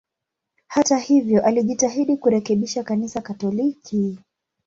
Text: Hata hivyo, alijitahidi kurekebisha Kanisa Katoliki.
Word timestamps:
Hata 0.67 0.97
hivyo, 0.97 1.45
alijitahidi 1.45 2.17
kurekebisha 2.17 2.83
Kanisa 2.83 3.21
Katoliki. 3.21 4.17